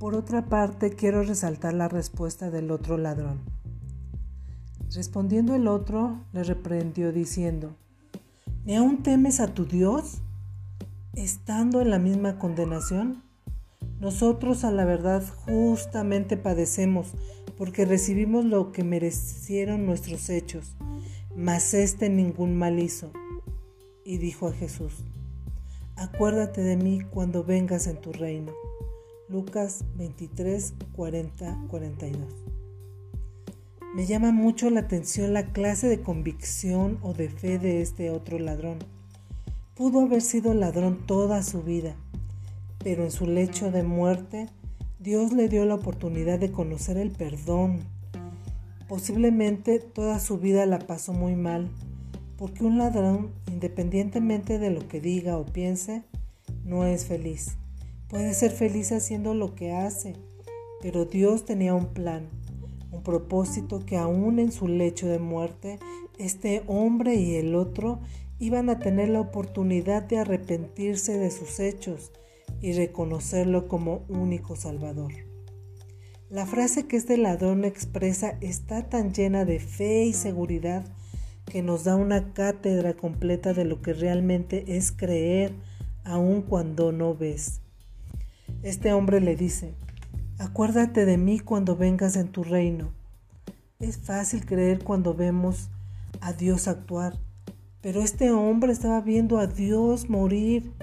[0.00, 3.38] Por otra parte, quiero resaltar la respuesta del otro ladrón.
[4.94, 7.76] Respondiendo el otro, le reprendió diciendo,
[8.64, 10.22] ¿Ni aún temes a tu Dios,
[11.12, 13.22] estando en la misma condenación?
[14.00, 17.12] Nosotros a la verdad justamente padecemos,
[17.58, 20.78] porque recibimos lo que merecieron nuestros hechos,
[21.36, 23.10] mas este ningún mal hizo.
[24.06, 24.94] Y dijo a Jesús,
[25.96, 28.52] acuérdate de mí cuando vengas en tu reino.
[29.30, 32.34] Lucas 23, 40, 42.
[33.94, 38.40] Me llama mucho la atención la clase de convicción o de fe de este otro
[38.40, 38.78] ladrón.
[39.76, 41.94] Pudo haber sido ladrón toda su vida,
[42.82, 44.48] pero en su lecho de muerte
[44.98, 47.78] Dios le dio la oportunidad de conocer el perdón.
[48.88, 51.68] Posiblemente toda su vida la pasó muy mal,
[52.36, 56.02] porque un ladrón, independientemente de lo que diga o piense,
[56.64, 57.59] no es feliz.
[58.10, 60.16] Puede ser feliz haciendo lo que hace,
[60.82, 62.28] pero Dios tenía un plan,
[62.90, 65.78] un propósito que aún en su lecho de muerte,
[66.18, 68.00] este hombre y el otro
[68.40, 72.10] iban a tener la oportunidad de arrepentirse de sus hechos
[72.60, 75.12] y reconocerlo como único Salvador.
[76.28, 80.84] La frase que este ladrón expresa está tan llena de fe y seguridad
[81.46, 85.52] que nos da una cátedra completa de lo que realmente es creer
[86.02, 87.60] aun cuando no ves.
[88.62, 89.74] Este hombre le dice,
[90.38, 92.92] acuérdate de mí cuando vengas en tu reino.
[93.78, 95.70] Es fácil creer cuando vemos
[96.20, 97.18] a Dios actuar,
[97.80, 100.74] pero este hombre estaba viendo a Dios morir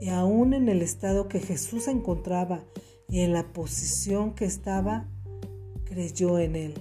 [0.00, 2.64] y aún en el estado que Jesús encontraba
[3.08, 5.06] y en la posición que estaba,
[5.84, 6.74] creyó en él.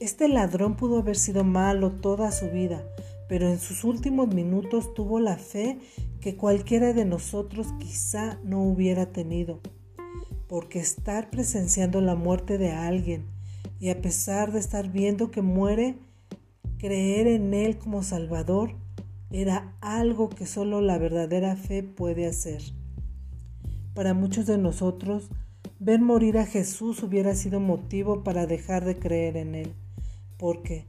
[0.00, 2.82] Este ladrón pudo haber sido malo toda su vida,
[3.28, 5.78] pero en sus últimos minutos tuvo la fe
[6.24, 9.60] que cualquiera de nosotros quizá no hubiera tenido,
[10.48, 13.26] porque estar presenciando la muerte de alguien
[13.78, 15.98] y a pesar de estar viendo que muere,
[16.78, 18.74] creer en Él como Salvador
[19.32, 22.62] era algo que solo la verdadera fe puede hacer.
[23.92, 25.28] Para muchos de nosotros,
[25.78, 29.74] ver morir a Jesús hubiera sido motivo para dejar de creer en Él,
[30.38, 30.86] porque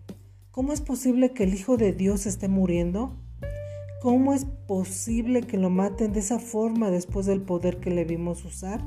[0.51, 3.17] ¿cómo es posible que el Hijo de Dios esté muriendo?
[4.05, 8.45] ¿Cómo es posible que lo maten de esa forma después del poder que le vimos
[8.45, 8.85] usar?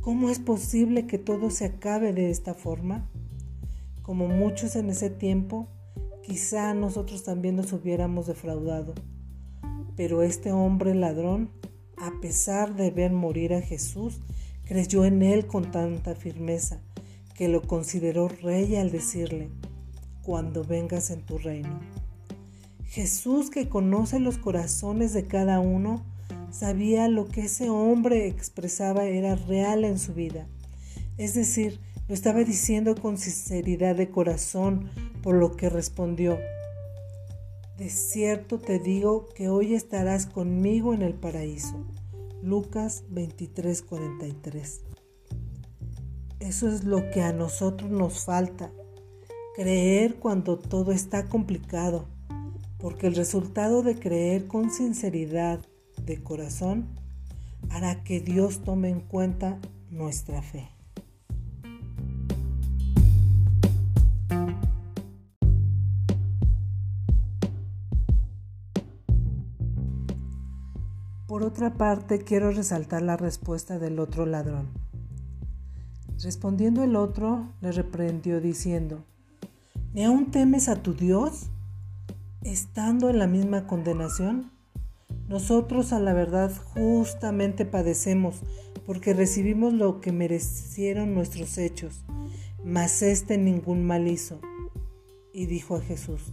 [0.00, 3.08] ¿Cómo es posible que todo se acabe de esta forma?
[4.02, 5.68] Como muchos en ese tiempo,
[6.24, 8.94] quizá nosotros también nos hubiéramos defraudado.
[9.94, 11.52] Pero este hombre ladrón,
[11.96, 14.22] a pesar de ver morir a Jesús,
[14.64, 16.80] creyó en él con tanta firmeza
[17.36, 19.50] que lo consideró rey al decirle,
[20.24, 21.78] cuando vengas en tu reino.
[22.96, 26.02] Jesús que conoce los corazones de cada uno,
[26.50, 30.48] sabía lo que ese hombre expresaba era real en su vida.
[31.18, 34.88] Es decir, lo estaba diciendo con sinceridad de corazón,
[35.22, 36.38] por lo que respondió,
[37.76, 41.84] De cierto te digo que hoy estarás conmigo en el paraíso.
[42.42, 44.80] Lucas 23:43.
[46.40, 48.72] Eso es lo que a nosotros nos falta,
[49.54, 52.15] creer cuando todo está complicado
[52.78, 55.60] porque el resultado de creer con sinceridad
[56.04, 56.88] de corazón
[57.70, 59.58] hará que Dios tome en cuenta
[59.90, 60.70] nuestra fe.
[71.26, 74.68] Por otra parte, quiero resaltar la respuesta del otro ladrón.
[76.22, 79.04] Respondiendo el otro, le reprendió diciendo,
[79.92, 81.50] ¿Ni aún temes a tu Dios?
[82.46, 84.52] Estando en la misma condenación?
[85.28, 88.36] Nosotros a la verdad justamente padecemos
[88.86, 92.04] porque recibimos lo que merecieron nuestros hechos,
[92.64, 94.40] mas este ningún mal hizo.
[95.32, 96.32] Y dijo a Jesús,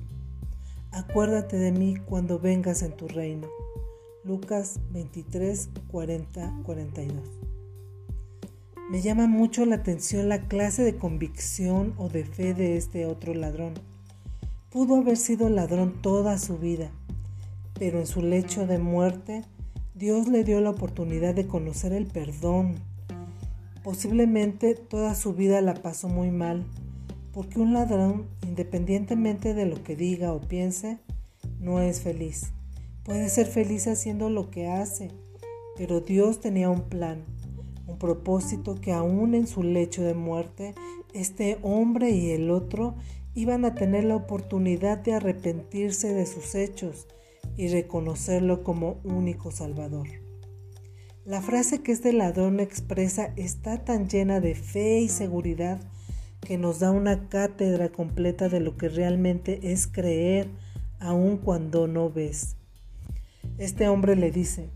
[0.92, 3.48] acuérdate de mí cuando vengas en tu reino.
[4.24, 7.24] Lucas 23, 40, 42.
[8.92, 13.34] Me llama mucho la atención la clase de convicción o de fe de este otro
[13.34, 13.74] ladrón
[14.74, 16.90] Pudo haber sido ladrón toda su vida,
[17.78, 19.44] pero en su lecho de muerte
[19.94, 22.78] Dios le dio la oportunidad de conocer el perdón.
[23.84, 26.66] Posiblemente toda su vida la pasó muy mal,
[27.34, 30.98] porque un ladrón, independientemente de lo que diga o piense,
[31.60, 32.52] no es feliz.
[33.04, 35.12] Puede ser feliz haciendo lo que hace,
[35.78, 37.26] pero Dios tenía un plan,
[37.86, 40.74] un propósito que aún en su lecho de muerte,
[41.14, 42.96] este hombre y el otro
[43.36, 47.08] iban a tener la oportunidad de arrepentirse de sus hechos
[47.58, 50.08] y reconocerlo como único Salvador.
[51.26, 55.80] La frase que este ladrón expresa está tan llena de fe y seguridad
[56.42, 60.50] que nos da una cátedra completa de lo que realmente es creer
[61.00, 62.58] aun cuando no ves.
[63.58, 64.70] Este hombre le dice,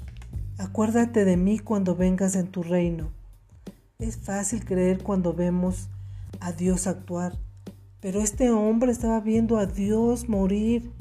[0.58, 3.12] acuérdate de mí cuando vengas en tu reino.
[4.00, 5.90] Es fácil creer cuando vemos
[6.40, 7.38] a Dios actuar,
[8.00, 10.92] pero este hombre estaba viendo a Dios morir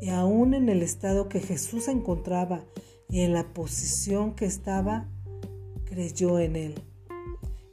[0.00, 2.64] y aún en el estado que Jesús encontraba
[3.08, 5.08] y en la posición que estaba,
[5.84, 6.74] creyó en él.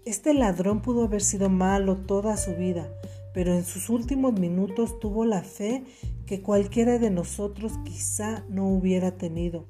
[0.05, 2.89] Este ladrón pudo haber sido malo toda su vida,
[3.33, 5.83] pero en sus últimos minutos tuvo la fe
[6.25, 9.65] que cualquiera de nosotros quizá no hubiera tenido,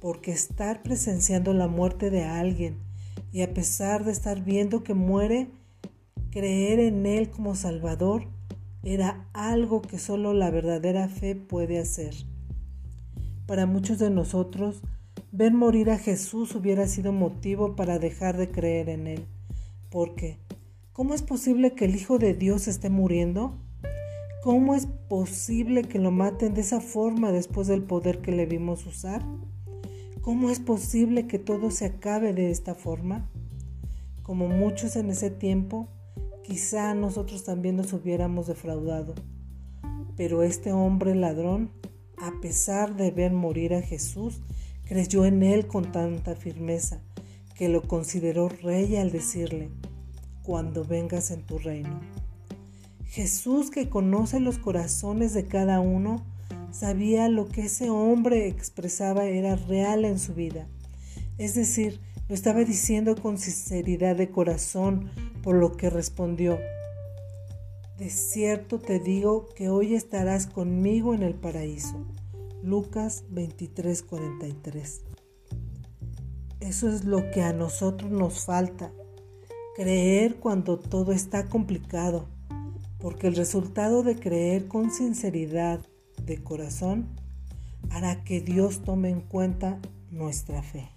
[0.00, 2.78] porque estar presenciando la muerte de alguien
[3.32, 5.48] y a pesar de estar viendo que muere,
[6.34, 8.26] creer en Él como Salvador
[8.82, 12.12] era algo que solo la verdadera fe puede hacer.
[13.46, 14.82] Para muchos de nosotros,
[15.30, 19.26] ver morir a Jesús hubiera sido motivo para dejar de creer en Él,
[19.90, 20.40] porque
[20.92, 23.56] ¿cómo es posible que el Hijo de Dios esté muriendo?
[24.42, 28.86] ¿Cómo es posible que lo maten de esa forma después del poder que le vimos
[28.86, 29.24] usar?
[30.20, 33.30] ¿Cómo es posible que todo se acabe de esta forma?
[34.24, 35.90] Como muchos en ese tiempo,
[36.44, 39.14] quizá nosotros también nos hubiéramos defraudado.
[40.16, 41.70] Pero este hombre ladrón,
[42.18, 44.42] a pesar de ver morir a Jesús,
[44.84, 47.00] creyó en él con tanta firmeza
[47.54, 49.70] que lo consideró rey al decirle,
[50.42, 52.00] cuando vengas en tu reino.
[53.06, 56.24] Jesús, que conoce los corazones de cada uno,
[56.72, 60.66] sabía lo que ese hombre expresaba era real en su vida.
[61.38, 65.10] Es decir, lo estaba diciendo con sinceridad de corazón,
[65.42, 66.58] por lo que respondió,
[67.98, 72.04] De cierto te digo que hoy estarás conmigo en el paraíso.
[72.62, 75.02] Lucas 23:43.
[76.60, 78.90] Eso es lo que a nosotros nos falta,
[79.76, 82.26] creer cuando todo está complicado
[83.04, 85.78] porque el resultado de creer con sinceridad
[86.22, 87.06] de corazón
[87.90, 89.78] hará que Dios tome en cuenta
[90.10, 90.93] nuestra fe.